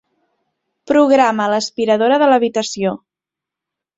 [0.91, 2.97] Programa l'aspiradora de l'habitació.